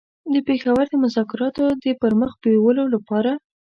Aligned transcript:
د 0.33 0.35
پېښور 0.47 0.83
د 0.89 0.93
مذاکراتو 1.03 1.65
د 1.83 1.85
پر 2.01 2.13
مخ 2.21 2.31
بېولو 2.41 2.83
لپاره. 2.93 3.31